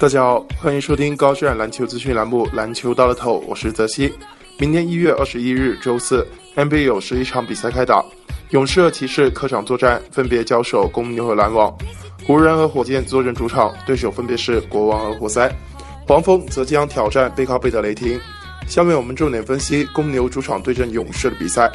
[0.00, 4.12] 大家好，欢迎收听高质量篮球资讯栏目《篮球到了头》，我是泽西。
[4.56, 6.24] 明天一月二十一日周四
[6.54, 8.04] ，NBA 有十一场比赛开打，
[8.50, 11.76] 勇士和骑士客场作战，分别交手公牛和篮网；
[12.24, 15.50] 湖人和火箭坐镇主场，对手分别是国王和活塞；
[16.06, 18.20] 黄蜂则将挑战背靠背的雷霆。
[18.68, 21.68] 下面我们重点分析公牛主场对阵勇士的比赛。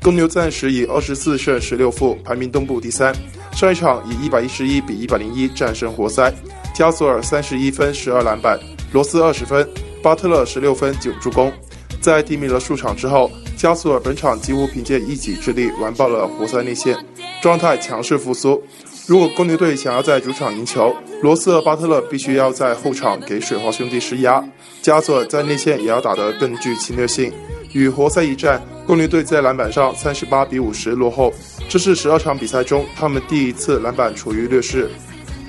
[0.00, 3.14] 公牛暂时以二十四胜十六负排名东部第三，
[3.52, 6.32] 上一场以一百一十一比一百零一战胜活塞。
[6.78, 8.56] 加索尔三十一分十二篮板，
[8.92, 9.68] 罗斯二十分，
[10.00, 11.52] 巴特勒十六分九助攻。
[12.00, 16.96] 在低迷了数场之后，加索尔本场几乎凭借一己之力完爆了活塞内线，
[17.42, 18.62] 状态强势复苏。
[19.08, 24.40] 如果公牛队想要在主场赢球，罗斯和巴特勒必须要在后场给水花兄弟施压，
[24.80, 27.32] 加索尔在内线也要打得更具侵略性。
[27.72, 31.34] 与活塞一战，公牛队在篮板上三十八比五十落后，
[31.68, 34.88] 这是十二场比赛中他们第一次篮板处于劣势。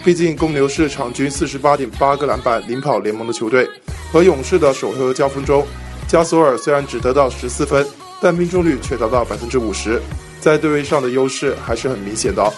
[0.03, 3.69] 毕竟公牛是场均四十八点八个篮板领跑联盟的球队，
[4.11, 5.66] 和勇士的首回合交锋中，
[6.08, 7.86] 加索尔虽然只得到十四分，
[8.22, 10.02] 但命中率却达到百分之五十，
[10.39, 12.52] 在对位上的优势还是很明显的。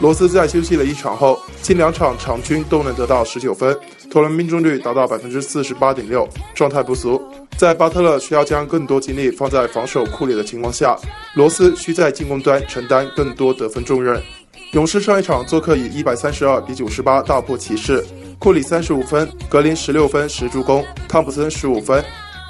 [0.00, 3.76] 罗斯在休息了一场后，近两场场均都能得到十九分，
[4.10, 7.20] 投篮命中率达到百分之四十八点六，状态不俗。
[7.56, 10.96] 在巴特勒需要将更多精力放在防守库里的情况下，
[11.34, 14.22] 罗斯需在进攻端承担更多得分重任。
[14.72, 18.04] 勇士上一场做客以一百三十二比九十八大破骑士，
[18.38, 22.04] 库里三十五分，格林十六分十助攻，汤普森十五分，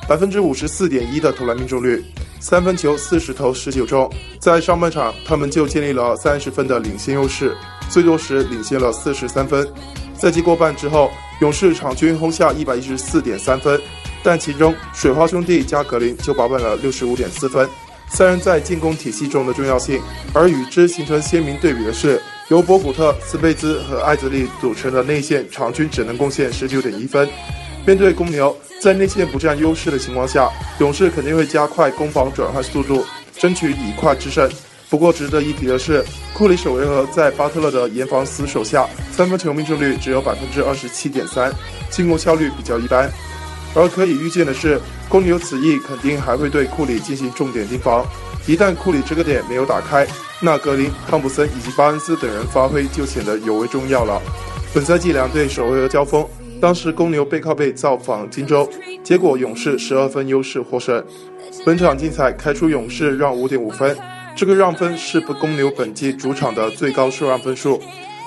[0.08, 2.05] 百分之五十四点一的投篮命中率，
[2.41, 4.10] 三分球四十投十九中。
[4.41, 7.56] 在上半场，他们就建立了三十分的领先优势，
[7.88, 9.66] 最多时领先了四十三分。
[10.12, 13.80] 赛季过半之后，勇士场均轰下一百一十四点三分，
[14.25, 17.69] 但其中水花兄弟加格林就保本了六十五点四分。
[18.11, 20.01] 三人在进攻体系中的重要性，
[20.33, 27.28] 而与之形成鲜明对比的是，由博古特、斯贝兹和艾泽利组成的内线，场均只能贡献十九点一分。
[27.87, 30.50] 面对公牛，在内线不占优势的情况下，
[30.81, 33.05] 勇士肯定会加快攻防转换速度，
[33.37, 34.50] 争取以快制胜。
[34.91, 41.53] 不过值得一提的是，库里首回合在巴特勒的严防死守下，三分球命中率只有百分之二十七点三，
[41.91, 43.11] 进攻效率比较一般。
[43.75, 48.05] 而可以预见的是，公牛此役肯定还会对库里进行重点盯防。
[48.47, 50.06] 一旦库里这个点没有打开，
[50.41, 54.21] 那格林、汤普森以及巴恩斯等人发挥就显得尤为重要了。
[54.73, 56.27] 本赛季两队首回合交锋，
[56.61, 58.69] 当时公牛背靠背造访金州，
[59.05, 61.05] 结果勇士十二分优势获胜。
[61.65, 63.97] 本场竞彩开出勇士让五点五分，
[64.35, 67.81] 这个让分是不公牛本季主场的最高受让分数。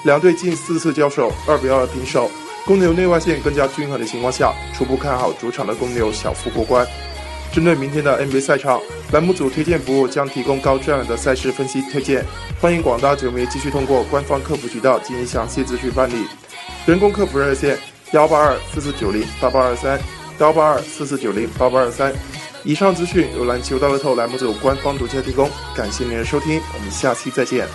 [0.05, 2.29] 两队近四次交手二比二平手。
[2.65, 6.85] 公牛内外线更加均衡的情况下，初步看好主场的公牛小幅过关。
[7.51, 8.79] 针对明天的 NBA 赛场，
[9.11, 12.23] 栏目组推荐服务将提供高质量的赛事分析推荐，
[12.61, 16.25] 欢迎广大球迷继续通过官方客服渠道进行详细咨询办理。
[16.85, 17.77] 人工客服热线：
[18.11, 19.99] 幺八二四四九零八八二三，
[20.39, 22.13] 幺八二四四九零八八二三。
[22.63, 27.67] 以上资讯由篮球大乐透栏目组官方独家提供，感谢您的收听，我们下期再见。